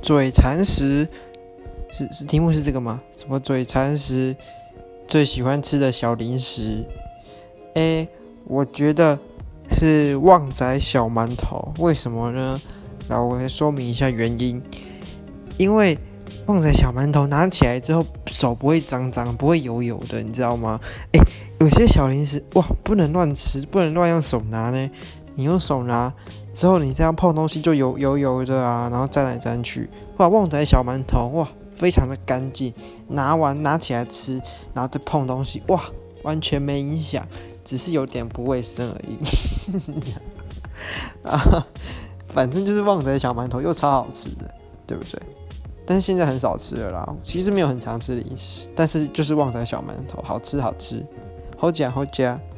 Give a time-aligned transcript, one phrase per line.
[0.00, 1.06] 嘴馋时
[1.92, 3.00] 是是题目是这个吗？
[3.16, 4.36] 什么嘴馋时
[5.06, 6.84] 最喜欢吃的小零食？
[7.74, 8.08] 诶，
[8.44, 9.18] 我觉得
[9.70, 11.72] 是旺仔小馒头。
[11.78, 12.60] 为什么呢？
[13.08, 14.62] 那我来说明一下原因。
[15.56, 15.98] 因为
[16.46, 20.80] 旺仔小馒头拿起来之后手不会脏脏，不会油油的，你知道吗？
[21.12, 21.20] 诶，
[21.60, 24.90] 有些小零食哇，不能乱吃，不能乱用手拿呢。
[25.34, 26.12] 你用手拿
[26.58, 29.88] 之后，你这样碰东西就油油油的啊，然后沾来沾去。
[30.16, 32.74] 哇，旺仔小馒头哇，非常的干净，
[33.06, 34.42] 拿完拿起来吃，
[34.74, 35.84] 然后再碰东西，哇，
[36.24, 37.24] 完全没影响，
[37.64, 39.16] 只是有点不卫生而已。
[41.22, 41.64] 啊，
[42.34, 44.52] 反正就是旺仔小馒头又超好吃的，
[44.84, 45.22] 对不对？
[45.86, 51.06] 但是现在很少吃了啦，其实没有很常吃零食，但是就是旺仔小馒头好吃好吃，
[51.56, 52.40] 好假好假。